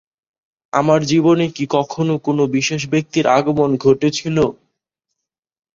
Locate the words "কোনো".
2.25-2.43